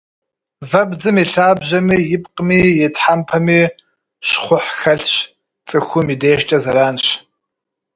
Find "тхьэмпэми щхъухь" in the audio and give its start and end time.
2.93-4.71